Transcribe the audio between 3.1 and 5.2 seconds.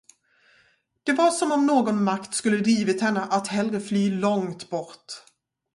att hellre fly långt bort.